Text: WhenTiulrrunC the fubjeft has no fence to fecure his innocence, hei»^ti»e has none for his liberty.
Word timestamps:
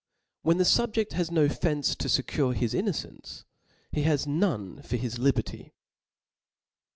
WhenTiulrrunC 0.43 0.57
the 0.57 0.63
fubjeft 0.87 1.11
has 1.11 1.29
no 1.29 1.47
fence 1.47 1.93
to 1.93 2.07
fecure 2.07 2.55
his 2.55 2.73
innocence, 2.73 3.45
hei»^ti»e 3.93 4.01
has 4.05 4.25
none 4.25 4.81
for 4.81 4.97
his 4.97 5.19
liberty. 5.19 5.73